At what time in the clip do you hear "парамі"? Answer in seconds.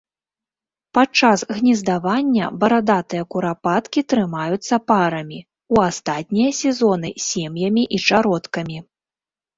4.93-5.39